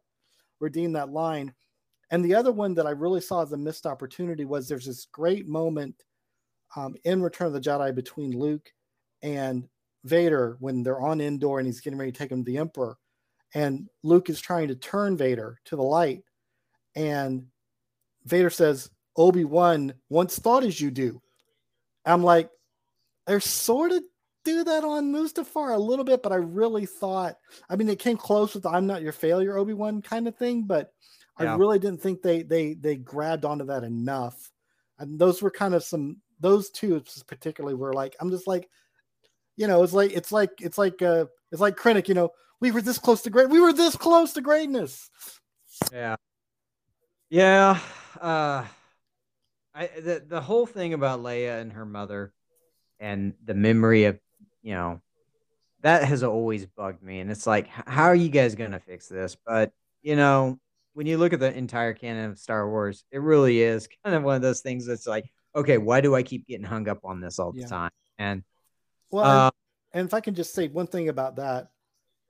[0.60, 1.54] redeemed that line.
[2.10, 5.06] And the other one that I really saw as a missed opportunity was there's this
[5.12, 6.02] great moment
[6.76, 8.70] um, in Return of the Jedi between Luke
[9.22, 9.68] and
[10.04, 12.96] Vader when they're on Endor and he's getting ready to take him to the Emperor.
[13.54, 16.22] And Luke is trying to turn Vader to the light.
[16.96, 17.46] And
[18.24, 21.20] Vader says, Obi Wan once thought as you do.
[22.04, 22.50] I'm like,
[23.26, 24.02] they're sort of
[24.44, 27.36] do that on Mustafar a little bit, but I really thought,
[27.70, 30.36] I mean, it came close with the "I'm not your failure" Obi Wan kind of
[30.36, 30.92] thing, but
[31.40, 31.54] yeah.
[31.54, 34.50] I really didn't think they they they grabbed onto that enough.
[34.98, 38.68] And those were kind of some those two particularly were like, I'm just like,
[39.56, 42.70] you know, it's like it's like it's like uh it's like Krennic, you know, we
[42.70, 45.08] were this close to great, we were this close to greatness.
[45.92, 46.16] Yeah,
[47.30, 47.78] yeah.
[48.20, 48.64] Uh,
[49.74, 52.32] I the the whole thing about Leia and her mother,
[53.00, 54.18] and the memory of
[54.62, 55.00] you know,
[55.82, 59.36] that has always bugged me, and it's like, how are you guys gonna fix this?
[59.46, 60.58] But you know,
[60.94, 64.22] when you look at the entire canon of Star Wars, it really is kind of
[64.22, 67.20] one of those things that's like, okay, why do I keep getting hung up on
[67.20, 67.90] this all the time?
[68.18, 68.42] And
[69.10, 69.50] well, uh,
[69.92, 71.68] and if I can just say one thing about that,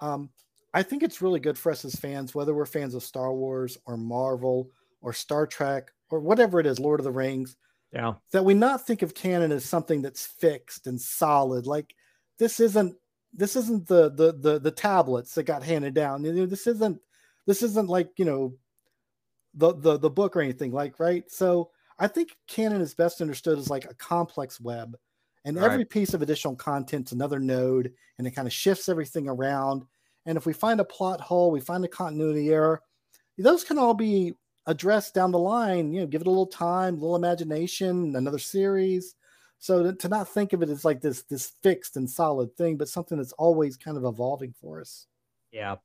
[0.00, 0.30] um,
[0.74, 3.78] I think it's really good for us as fans, whether we're fans of Star Wars
[3.86, 7.56] or Marvel or Star Trek or whatever it is, Lord of the Rings.
[7.92, 8.14] Yeah.
[8.32, 11.66] That we not think of canon as something that's fixed and solid.
[11.66, 11.94] Like
[12.38, 12.94] this isn't
[13.32, 16.24] this isn't the the the, the tablets that got handed down.
[16.24, 17.00] You know, this isn't
[17.46, 18.54] this isn't like, you know,
[19.54, 21.24] the the the book or anything like, right?
[21.30, 24.96] So I think canon is best understood as like a complex web
[25.44, 25.70] and right.
[25.70, 29.84] every piece of additional content's another node, and it kind of shifts everything around.
[30.24, 32.80] And if we find a plot hole, we find a continuity error,
[33.38, 34.34] those can all be
[34.66, 35.92] addressed down the line.
[35.92, 39.14] You know, give it a little time, a little imagination, another series.
[39.58, 42.88] So to, not think of it as like this this fixed and solid thing, but
[42.88, 45.06] something that's always kind of evolving for us.
[45.52, 45.76] Yeah,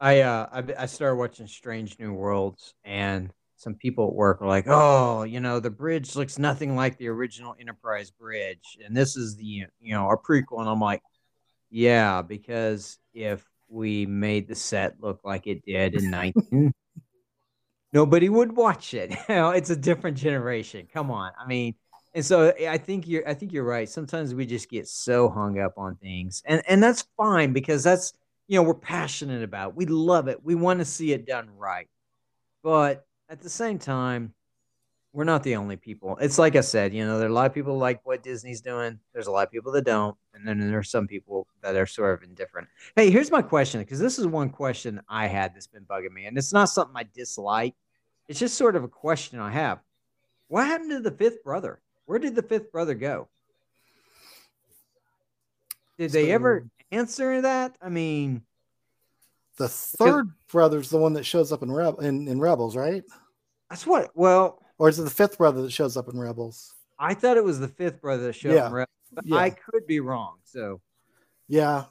[0.00, 4.48] I uh I, I started watching Strange New Worlds, and some people at work were
[4.48, 9.16] like, "Oh, you know, the bridge looks nothing like the original Enterprise bridge, and this
[9.16, 11.02] is the you know our prequel." And I'm like,
[11.70, 16.72] "Yeah, because if we made the set look like it did in 19,
[17.92, 19.10] nobody would watch it.
[19.28, 20.88] You know, it's a different generation.
[20.92, 21.74] Come on, I mean."
[22.14, 23.88] And so eh, I think you're I think you're right.
[23.88, 26.42] Sometimes we just get so hung up on things.
[26.46, 28.12] And and that's fine because that's
[28.48, 29.70] you know, we're passionate about.
[29.70, 29.76] It.
[29.76, 30.44] We love it.
[30.44, 31.86] We want to see it done right.
[32.64, 34.34] But at the same time,
[35.12, 36.16] we're not the only people.
[36.20, 38.60] It's like I said, you know, there are a lot of people like what Disney's
[38.60, 38.98] doing.
[39.12, 41.86] There's a lot of people that don't, and then there are some people that are
[41.86, 42.68] sort of indifferent.
[42.94, 46.26] Hey, here's my question because this is one question I had that's been bugging me,
[46.26, 47.74] and it's not something I dislike.
[48.28, 49.80] It's just sort of a question I have.
[50.46, 51.80] What happened to the fifth brother?
[52.06, 53.28] Where did the fifth brother go?
[55.98, 57.76] Did they ever answer that?
[57.82, 58.42] I mean,
[59.56, 63.02] the third brother's the one that shows up in, Reb- in in Rebels, right?
[63.68, 64.10] That's what.
[64.14, 66.74] Well, or is it the fifth brother that shows up in Rebels?
[66.98, 68.62] I thought it was the fifth brother that showed yeah.
[68.62, 69.36] up in Rebels, yeah.
[69.36, 70.38] I could be wrong.
[70.44, 70.80] So,
[71.48, 71.84] yeah,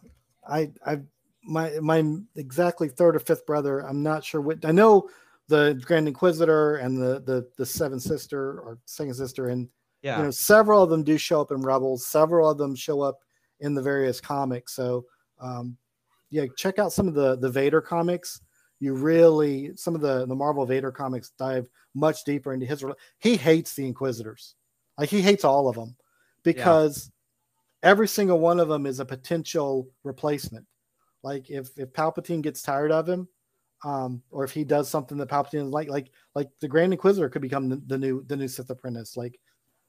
[0.47, 0.99] I I
[1.43, 2.03] my my
[2.35, 3.81] exactly third or fifth brother.
[3.81, 4.65] I'm not sure what.
[4.65, 5.07] I know
[5.47, 9.69] the Grand Inquisitor and the the the Seven Sister or Second Sister, and
[10.01, 12.07] yeah, you know several of them do show up in Rebels.
[12.07, 13.19] Several of them show up
[13.59, 14.73] in the various comics.
[14.73, 15.05] So
[15.39, 15.77] um,
[16.31, 18.41] yeah, check out some of the the Vader comics.
[18.79, 22.83] You really some of the the Marvel Vader comics dive much deeper into his.
[23.19, 24.55] He hates the Inquisitors,
[24.97, 25.95] like he hates all of them,
[26.43, 27.11] because
[27.83, 27.89] yeah.
[27.89, 30.65] every single one of them is a potential replacement.
[31.23, 33.27] Like if if Palpatine gets tired of him,
[33.83, 37.41] um, or if he does something that Palpatine like, like like the Grand Inquisitor could
[37.41, 39.17] become the, the new the new Sith apprentice.
[39.17, 39.39] Like,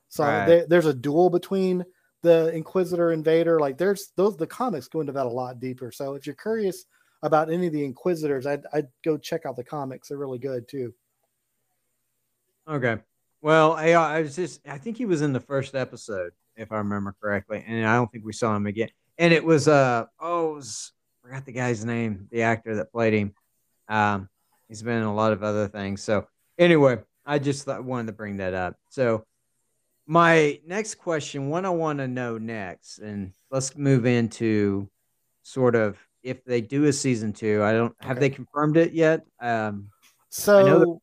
[0.08, 0.46] so right.
[0.46, 1.84] they, there's a duel between
[2.22, 3.60] the Inquisitor and Vader.
[3.60, 5.92] Like there's those the comics go into that a lot deeper.
[5.92, 6.86] So if you're curious
[7.22, 10.08] about any of the Inquisitors, I'd I'd go check out the comics.
[10.08, 10.94] They're really good too.
[12.68, 12.98] Okay.
[13.42, 16.76] Well, I, I was just I think he was in the first episode, if I
[16.78, 18.90] remember correctly, and I don't think we saw him again.
[19.18, 23.14] And it was uh oh, was, I forgot the guy's name, the actor that played
[23.14, 23.34] him.
[23.88, 24.28] Um,
[24.68, 26.02] he's been in a lot of other things.
[26.02, 26.26] So
[26.58, 28.76] anyway, I just thought, wanted to bring that up.
[28.88, 29.24] So
[30.06, 34.88] my next question, what I want to know next, and let's move into
[35.42, 37.62] sort of if they do a season two.
[37.62, 39.24] I don't have they confirmed it yet.
[39.40, 39.88] Um,
[40.28, 41.00] so,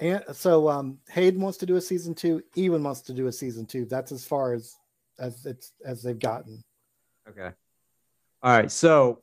[0.00, 2.42] and so um, Hayden wants to do a season two.
[2.54, 3.84] Ewan wants to do a season two.
[3.84, 4.76] That's as far as
[5.18, 6.62] as it's as they've gotten.
[7.28, 7.50] Okay.
[8.42, 8.70] All right.
[8.70, 9.22] So,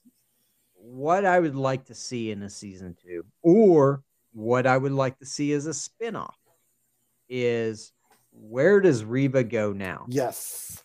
[0.73, 5.17] what I would like to see in a season two, or what I would like
[5.19, 6.33] to see as a spinoff,
[7.29, 7.93] is
[8.31, 10.05] where does Reva go now?
[10.09, 10.83] Yes.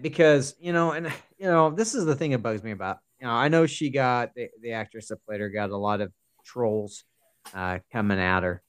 [0.00, 1.06] Because you know, and
[1.38, 2.98] you know, this is the thing that bugs me about.
[3.20, 6.00] You know, I know she got the, the actress that played her got a lot
[6.00, 6.12] of
[6.44, 7.04] trolls
[7.54, 8.62] uh, coming at her,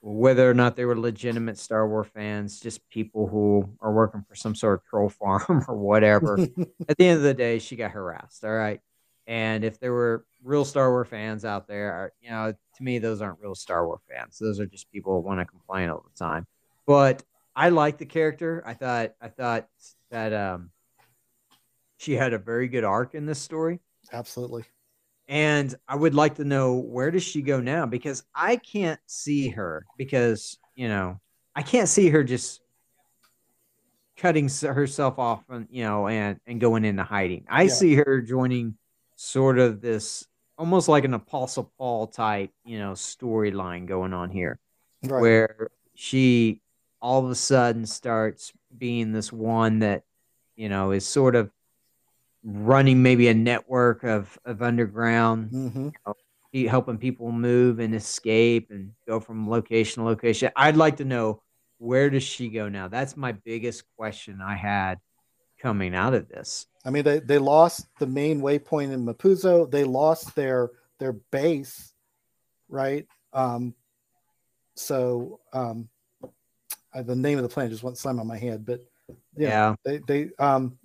[0.00, 4.34] whether or not they were legitimate Star Wars fans, just people who are working for
[4.34, 5.08] some sort of troll
[5.48, 6.38] farm or whatever.
[6.88, 8.44] At the end of the day, she got harassed.
[8.44, 8.80] All right.
[9.26, 13.22] And if there were real Star Wars fans out there, you know, to me, those
[13.22, 14.38] aren't real Star Wars fans.
[14.38, 16.46] Those are just people who want to complain all the time.
[16.86, 17.22] But
[17.54, 18.62] I like the character.
[18.66, 19.68] I thought I thought
[20.12, 20.70] that um,
[21.96, 23.80] she had a very good arc in this story.
[24.12, 24.64] Absolutely.
[25.26, 29.48] And I would like to know where does she go now because I can't see
[29.48, 31.20] her because, you know,
[31.56, 32.60] I can't see her just
[34.16, 37.44] cutting herself off and, you know, and and going into hiding.
[37.48, 37.72] I yeah.
[37.72, 38.76] see her joining
[39.16, 40.26] sort of this
[40.58, 44.58] almost like an apostle Paul type, you know, storyline going on here.
[45.02, 45.20] Right.
[45.20, 46.60] Where she
[47.00, 50.04] all of a sudden starts being this one that,
[50.56, 51.50] you know, is sort of
[52.44, 55.88] running maybe a network of of underground, mm-hmm.
[56.52, 60.50] you know, helping people move and escape and go from location to location.
[60.56, 61.42] I'd like to know
[61.78, 62.88] where does she go now?
[62.88, 65.00] That's my biggest question I had
[65.60, 66.66] coming out of this.
[66.84, 69.70] I mean, they, they lost the main waypoint in Mapuzo.
[69.70, 71.92] They lost their their base,
[72.68, 73.06] right?
[73.32, 73.74] Um,
[74.74, 75.88] so um,
[76.94, 78.80] uh, the name of the planet just went slam on my head, but
[79.36, 80.78] yeah, they they um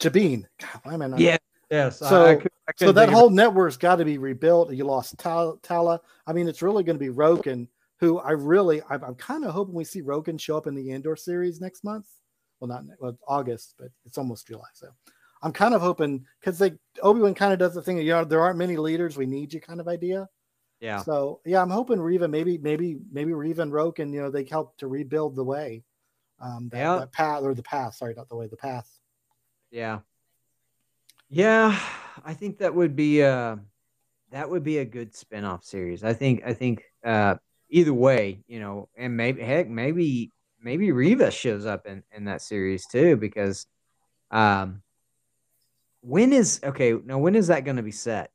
[0.00, 0.44] Jabiim.
[0.60, 1.20] God, why am I not?
[1.20, 1.36] Yeah.
[1.70, 1.98] Yes.
[1.98, 4.72] So, I, I could, I so that whole network's got to be rebuilt.
[4.72, 6.00] You lost Tala.
[6.26, 7.68] I mean, it's really going to be Roken,
[8.00, 10.92] who I really, I'm, I'm kind of hoping we see Roken show up in the
[10.92, 12.06] Andor series next month.
[12.60, 14.68] Well, not well, August, but it's almost July.
[14.72, 14.88] So
[15.42, 16.72] I'm kind of hoping because they
[17.02, 17.98] Obi Wan kind of does the thing.
[17.98, 19.16] You know, there aren't many leaders.
[19.16, 20.28] We need you, kind of idea.
[20.80, 21.02] Yeah.
[21.02, 24.76] So yeah, I'm hoping Reva, maybe, maybe, maybe Reva and Roken, you know, they help
[24.78, 25.82] to rebuild the way,
[26.40, 26.98] um, that, yeah.
[26.98, 27.94] that path or the path.
[27.94, 28.98] Sorry, not the way, the path
[29.70, 30.00] yeah.
[31.30, 31.78] Yeah,
[32.24, 33.56] I think that would be uh
[34.30, 36.04] that would be a good spin-off series.
[36.04, 37.36] I think I think uh
[37.68, 42.42] either way, you know, and maybe heck maybe maybe Reva shows up in in that
[42.42, 43.66] series too because
[44.30, 44.82] um
[46.00, 48.30] when is okay, now when is that going to be set?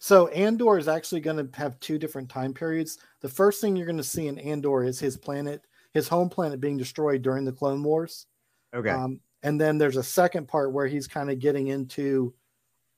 [0.00, 2.98] So Andor is actually going to have two different time periods.
[3.20, 6.58] The first thing you're going to see in Andor is his planet, his home planet
[6.58, 8.26] being destroyed during the Clone Wars.
[8.74, 8.88] Okay.
[8.88, 12.34] Um, and then there's a second part where he's kind of getting into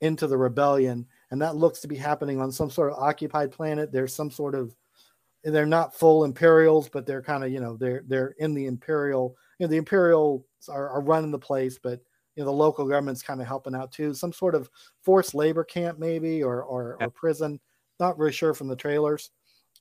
[0.01, 3.93] into the rebellion and that looks to be happening on some sort of occupied planet
[3.93, 4.75] there's some sort of
[5.45, 9.37] they're not full imperials but they're kind of you know they're they're in the imperial
[9.59, 12.01] you know the imperials are, are running the place but
[12.37, 14.71] you know the local government's kind of helping out too some sort of
[15.03, 17.61] forced labor camp maybe or or, or prison
[18.01, 19.31] not really sure from the trailers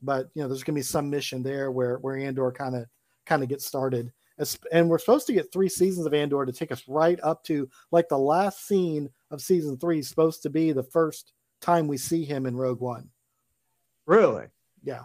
[0.01, 2.85] but you know there's going to be some mission there where where andor kind of
[3.25, 4.11] kind of gets started
[4.71, 7.69] and we're supposed to get three seasons of Andor to take us right up to
[7.91, 11.97] like the last scene of season three is supposed to be the first time we
[11.97, 13.09] see him in Rogue One.
[14.05, 14.47] Really?
[14.83, 15.03] Yeah.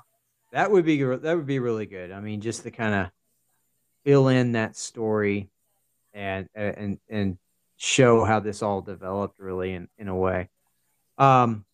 [0.52, 2.12] That would be that would be really good.
[2.12, 3.11] I mean, just to kind of
[4.04, 5.50] fill in that story
[6.16, 7.38] and and and
[7.76, 10.48] show how this all developed really in, in a way.
[11.18, 11.64] Um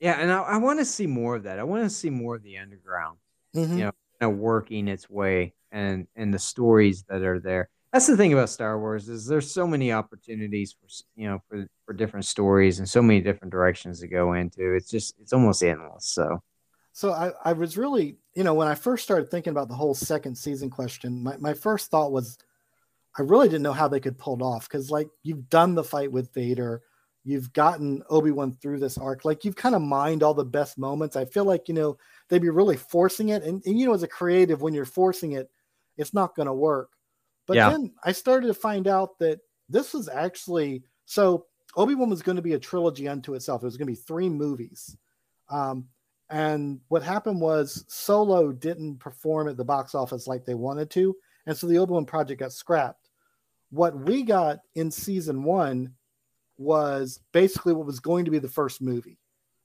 [0.00, 1.58] yeah, and I, I want to see more of that.
[1.58, 3.18] I want to see more of the underground,
[3.54, 3.72] mm-hmm.
[3.72, 7.68] you know, kind of working its way and and the stories that are there.
[7.92, 11.66] That's the thing about Star Wars is there's so many opportunities for you know for
[11.84, 14.74] for different stories and so many different directions to go into.
[14.74, 16.06] It's just it's almost endless.
[16.06, 16.42] So,
[16.92, 19.94] so I I was really you know when I first started thinking about the whole
[19.94, 22.38] second season question, my my first thought was
[23.18, 25.84] I really didn't know how they could pull it off because like you've done the
[25.84, 26.82] fight with Vader,
[27.24, 30.78] you've gotten Obi Wan through this arc, like you've kind of mined all the best
[30.78, 31.16] moments.
[31.16, 34.02] I feel like you know they'd be really forcing it, and, and you know as
[34.02, 35.50] a creative when you're forcing it
[36.00, 36.90] it's not going to work.
[37.46, 37.70] But yeah.
[37.70, 42.36] then I started to find out that this was actually so Obi Wan was going
[42.36, 43.62] to be a trilogy unto itself.
[43.62, 44.96] It was going to be three movies.
[45.48, 45.86] Um,
[46.30, 51.14] and what happened was Solo didn't perform at the box office like they wanted to.
[51.50, 53.10] And so the Obi Wan project got scrapped.
[53.70, 55.94] What we got in season one
[56.58, 59.18] was basically what was going to be the first movie.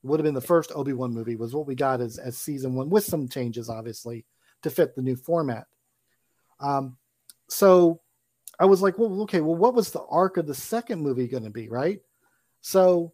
[0.03, 2.39] It would have been the first Obi Wan movie, was what we got as, as
[2.39, 4.25] season one, with some changes, obviously,
[4.63, 5.67] to fit the new format.
[6.59, 6.97] Um,
[7.49, 8.01] so
[8.59, 11.43] I was like, well, okay, well, what was the arc of the second movie going
[11.43, 11.99] to be, right?
[12.61, 13.13] So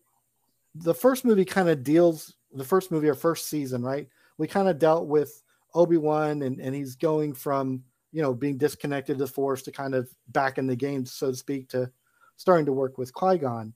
[0.76, 4.07] the first movie kind of deals, the first movie, our first season, right?
[4.38, 5.43] We kind of dealt with
[5.74, 9.72] Obi Wan, and, and he's going from you know, being disconnected to the Force to
[9.72, 11.91] kind of back in the game, so to speak, to
[12.38, 13.74] starting to work with Qui Gon.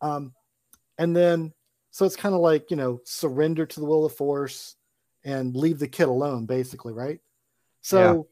[0.00, 0.32] Um,
[0.98, 1.52] and then,
[1.90, 4.76] so it's kind of like, you know, surrender to the will of the Force
[5.24, 7.20] and leave the kid alone, basically, right?
[7.80, 8.28] So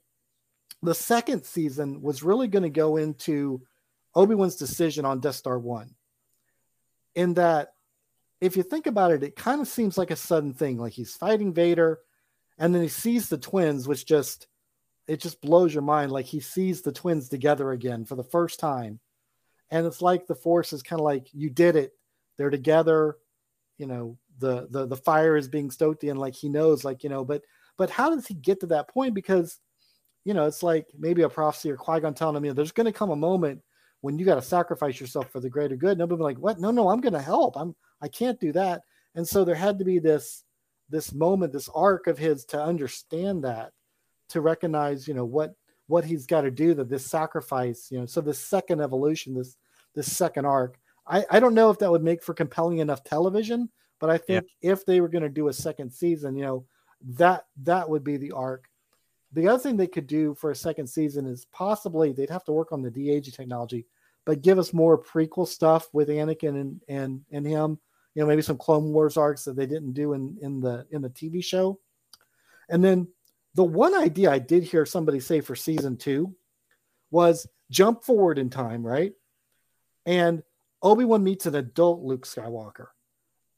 [0.83, 0.89] yeah.
[0.89, 3.63] the second season was really going to go into
[4.15, 5.95] Obi Wan's decision on Death Star 1.
[7.17, 7.73] In that,
[8.41, 10.79] if you think about it, it kind of seems like a sudden thing.
[10.79, 12.01] Like he's fighting Vader,
[12.59, 14.47] and then he sees the twins, which just
[15.07, 16.13] it just blows your mind.
[16.13, 19.01] Like he sees the twins together again for the first time.
[19.71, 21.93] And it's like the force is kind of like, you did it.
[22.37, 23.17] They're together.
[23.79, 27.11] You know, the the the fire is being stoked in, like he knows, like, you
[27.11, 27.43] know, but
[27.77, 29.15] but how does he get to that point?
[29.15, 29.59] Because,
[30.25, 32.93] you know, it's like maybe a prophecy or Qui-Gon telling him, you know, there's gonna
[32.93, 33.61] come a moment
[34.01, 35.99] when you got to sacrifice yourself for the greater good.
[35.99, 36.61] Nobody be like, what?
[36.61, 37.57] No, no, I'm gonna help.
[37.57, 38.83] I'm I can't do that.
[39.17, 40.45] And so there had to be this
[40.89, 43.73] this moment, this arc of his to understand that
[44.29, 45.55] to recognize, you know, what
[45.87, 49.57] what he's got to do that this sacrifice, you know, so this second evolution, this
[49.95, 50.79] this second arc.
[51.07, 53.69] I, I don't know if that would make for compelling enough television,
[54.01, 54.73] but I think yeah.
[54.73, 56.65] if they were going to do a second season, you know,
[57.17, 58.69] that that would be the arc.
[59.33, 62.53] The other thing they could do for a second season is possibly they'd have to
[62.53, 63.87] work on the de-aging technology,
[64.25, 67.79] but give us more prequel stuff with Anakin and and and him.
[68.15, 71.03] You know, maybe some Clone Wars arcs that they didn't do in in the in
[71.03, 71.79] the TV show.
[72.71, 73.09] And then
[73.55, 76.35] the one idea I did hear somebody say for season two
[77.11, 79.13] was jump forward in time, right?
[80.07, 80.43] And
[80.83, 82.89] Obi Wan meets an adult Luke Skywalker,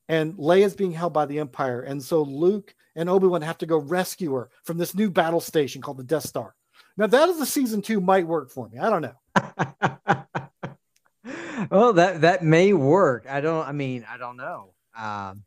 [0.08, 3.58] and Leia is being held by the Empire, and so Luke and Obi Wan have
[3.58, 6.54] to go rescue her from this new battle station called the Death Star.
[6.96, 8.78] Now that is a season two might work for me.
[8.78, 9.14] I don't know.
[11.70, 13.26] well, that that may work.
[13.28, 13.66] I don't.
[13.66, 14.72] I mean, I don't know.
[14.96, 15.42] Um,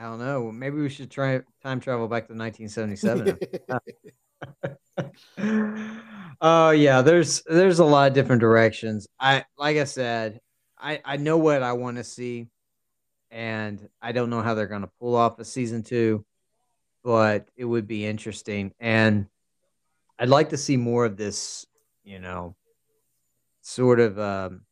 [0.00, 0.50] I don't know.
[0.50, 3.38] Maybe we should try time travel back to 1977.
[5.38, 9.06] Oh uh, yeah, there's there's a lot of different directions.
[9.18, 10.40] I like I said,
[10.78, 12.48] I I know what I want to see,
[13.30, 16.24] and I don't know how they're going to pull off a season two,
[17.04, 19.26] but it would be interesting, and
[20.18, 21.66] I'd like to see more of this.
[22.04, 22.56] You know,
[23.60, 24.62] sort of um,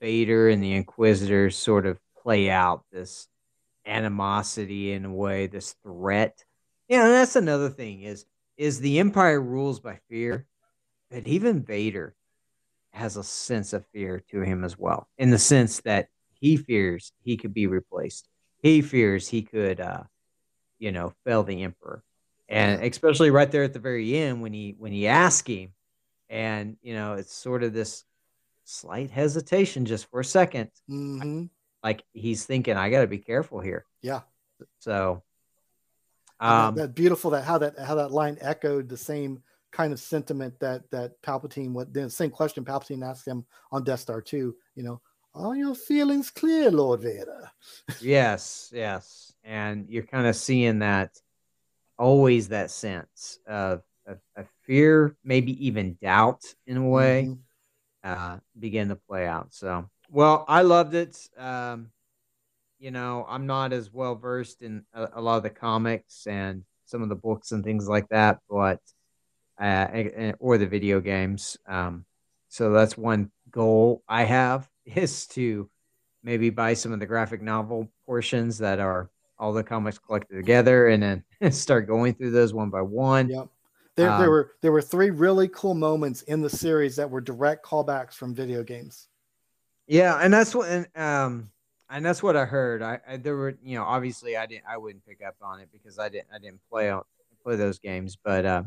[0.00, 3.27] Vader and the Inquisitors sort of play out this
[3.88, 6.44] animosity in a way, this threat.
[6.88, 8.24] Yeah, and that's another thing is
[8.56, 10.46] is the empire rules by fear,
[11.10, 12.14] but even Vader
[12.92, 16.08] has a sense of fear to him as well, in the sense that
[16.40, 18.28] he fears he could be replaced.
[18.62, 20.02] He fears he could, uh,
[20.78, 22.02] you know, fail the emperor,
[22.48, 25.72] and especially right there at the very end when he when he asks him,
[26.28, 28.04] and you know, it's sort of this
[28.64, 31.44] slight hesitation just for a 2nd mm-hmm
[31.82, 33.84] like he's thinking, I got to be careful here.
[34.02, 34.20] Yeah.
[34.80, 35.22] So,
[36.40, 40.00] um, that, that, beautiful that how that how that line echoed the same kind of
[40.00, 44.54] sentiment that that Palpatine what the same question Palpatine asked him on Death Star 2,
[44.74, 45.00] you know,
[45.34, 47.50] are your feelings clear, Lord Vader?
[48.00, 49.32] yes, yes.
[49.44, 51.20] And you're kind of seeing that
[51.98, 57.40] always that sense of, of, of fear, maybe even doubt in a way, mm-hmm.
[58.04, 59.52] uh, begin to play out.
[59.52, 61.28] So well, I loved it.
[61.36, 61.90] Um,
[62.78, 66.62] you know, I'm not as well versed in a, a, lot of the comics and
[66.86, 68.80] some of the books and things like that, but
[69.60, 71.56] uh, or the video games.
[71.66, 72.04] Um,
[72.48, 75.68] so that's one goal I have is to
[76.22, 80.88] maybe buy some of the graphic novel portions that are all the comics collected together
[80.88, 81.02] and
[81.40, 83.28] then start going through those one by one.
[83.28, 83.48] Yep.
[83.96, 87.20] There, um, there were there were three really cool moments in the series that were
[87.20, 89.07] direct callbacks from video games.
[89.88, 91.50] Yeah, and that's what and um
[91.90, 92.82] and that's what I heard.
[92.82, 95.70] I, I, there were you know obviously I didn't I wouldn't pick up on it
[95.72, 97.06] because I didn't I didn't play out
[97.42, 98.62] play those games, but uh,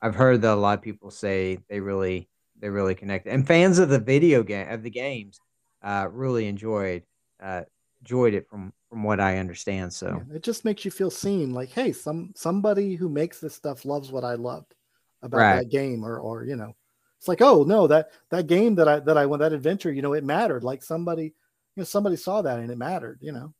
[0.00, 3.78] I've heard that a lot of people say they really they really connected and fans
[3.78, 5.40] of the video game of the games
[5.82, 7.02] uh, really enjoyed
[7.42, 7.62] uh,
[8.02, 9.92] enjoyed it from from what I understand.
[9.92, 11.52] So yeah, it just makes you feel seen.
[11.52, 14.74] Like hey, some somebody who makes this stuff loves what I loved
[15.22, 15.56] about right.
[15.56, 16.74] that game, or or you know
[17.20, 20.00] it's like, oh no, that that game that I that I went that adventure, you
[20.00, 20.64] know, it mattered.
[20.64, 21.32] Like somebody, you
[21.76, 23.52] know, somebody saw that and it mattered, you know.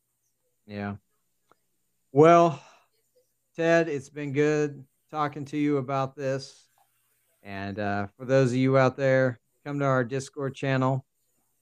[0.66, 0.94] Yeah.
[2.10, 2.58] Well,
[3.56, 6.68] Ted, it's been good talking to you about this.
[7.42, 11.04] And uh, for those of you out there, come to our Discord channel.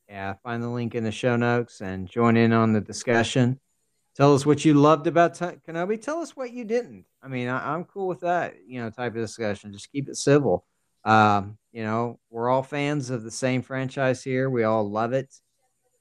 [0.08, 3.58] Yeah, find the link in the show notes and join in on the discussion.
[4.14, 6.00] Tell us what you loved about T- Kenobi.
[6.00, 7.06] Tell us what you didn't.
[7.20, 9.72] I mean, I- I'm cool with that, you know, type of discussion.
[9.72, 10.64] Just keep it civil.
[11.08, 14.50] Um, you know, we're all fans of the same franchise here.
[14.50, 15.34] We all love it.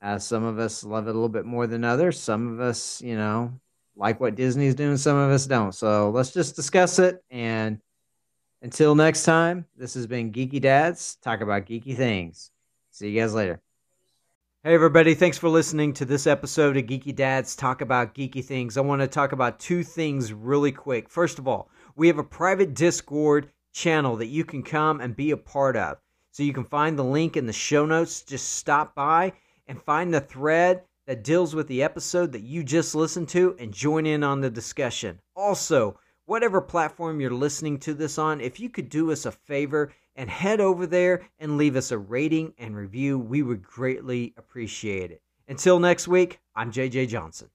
[0.02, 2.20] Uh, some of us love it a little bit more than others.
[2.20, 3.54] Some of us, you know,
[3.96, 4.98] like what Disney's doing.
[4.98, 5.74] Some of us don't.
[5.74, 7.80] So let's just discuss it and
[8.62, 12.52] Until next time, this has been Geeky Dads talk about geeky things.
[12.92, 13.62] See you guys later.
[14.64, 18.76] Hey, everybody, thanks for listening to this episode of Geeky Dads Talk About Geeky Things.
[18.76, 21.08] I want to talk about two things really quick.
[21.08, 25.32] First of all, we have a private Discord channel that you can come and be
[25.32, 26.00] a part of.
[26.32, 28.22] So you can find the link in the show notes.
[28.24, 29.34] Just stop by
[29.68, 33.72] and find the thread that deals with the episode that you just listened to and
[33.72, 35.20] join in on the discussion.
[35.36, 39.94] Also, whatever platform you're listening to this on, if you could do us a favor
[40.16, 45.12] and head over there and leave us a rating and review, we would greatly appreciate
[45.12, 45.22] it.
[45.48, 47.50] Until next week, I'm JJ Johnson.